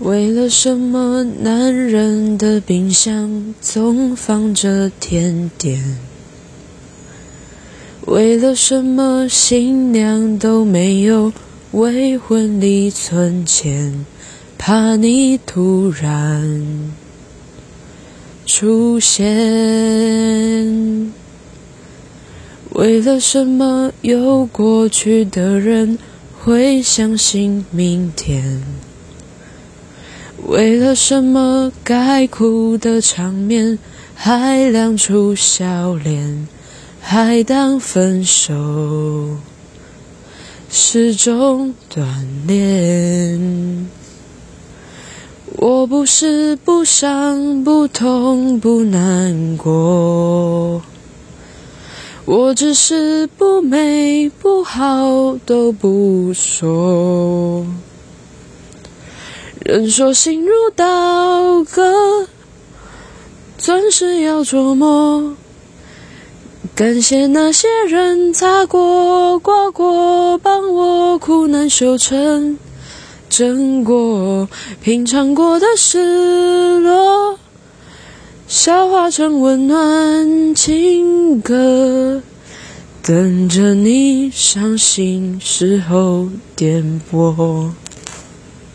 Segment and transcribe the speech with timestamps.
[0.00, 5.98] 为了什么男人的冰箱总放着甜点？
[8.06, 11.34] 为了什么新娘都没有
[11.72, 14.06] 为婚礼存钱？
[14.56, 16.94] 怕你突然
[18.46, 19.22] 出现。
[22.70, 25.98] 为了什么有过去的人
[26.40, 28.62] 会相信明天？
[30.46, 33.78] 为了什么该哭的场面
[34.14, 36.48] 还亮出笑脸，
[37.00, 39.36] 还当分手
[40.70, 42.04] 是种锻
[42.46, 43.88] 炼？
[45.56, 50.82] 我不是不伤不痛不难过，
[52.24, 57.66] 我只是不美不好都不说。
[59.62, 62.26] 人说心如刀割，
[63.58, 65.36] 钻石要琢磨。
[66.74, 72.58] 感谢那些人擦过、刮过，帮我苦难修成
[73.28, 74.48] 正果，
[74.82, 77.38] 品尝过的失落，
[78.48, 82.22] 消化成温暖情歌，
[83.02, 87.70] 等着你伤心时候点播。